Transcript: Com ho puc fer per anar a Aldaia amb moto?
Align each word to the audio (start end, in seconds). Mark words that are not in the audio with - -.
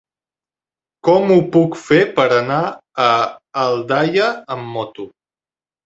Com 1.07 1.33
ho 1.35 1.37
puc 1.57 1.77
fer 1.83 2.01
per 2.17 2.27
anar 2.39 2.59
a 3.07 3.13
Aldaia 3.69 4.35
amb 4.59 4.77
moto? 4.77 5.11